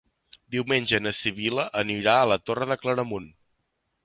[0.53, 3.31] Diumenge na Sibil·la anirà a la Torre de Claramunt.